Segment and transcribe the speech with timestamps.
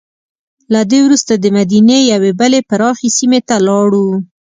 [0.73, 4.07] له دې وروسته دمدینې یوې بلې پراخې سیمې ته لاړو.